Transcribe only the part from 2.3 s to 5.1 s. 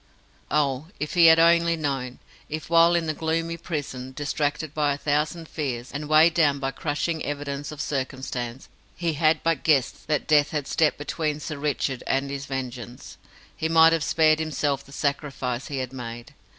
If, while in the gloomy prison, distracted by a